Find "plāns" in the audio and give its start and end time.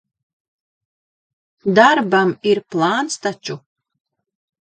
2.77-3.21